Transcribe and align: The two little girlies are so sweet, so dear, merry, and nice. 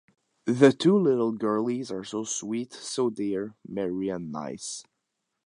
The 0.47 0.71
two 0.71 0.97
little 0.97 1.31
girlies 1.31 1.91
are 1.91 2.03
so 2.03 2.23
sweet, 2.23 2.73
so 2.73 3.11
dear, 3.11 3.53
merry, 3.67 4.09
and 4.09 4.31
nice. 4.31 4.83